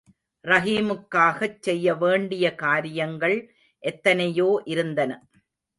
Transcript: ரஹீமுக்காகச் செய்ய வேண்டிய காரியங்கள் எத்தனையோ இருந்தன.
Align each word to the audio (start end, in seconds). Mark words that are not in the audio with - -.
ரஹீமுக்காகச் 0.45 1.59
செய்ய 1.61 1.93
வேண்டிய 1.95 2.55
காரியங்கள் 2.55 3.37
எத்தனையோ 3.83 4.49
இருந்தன. 4.65 5.11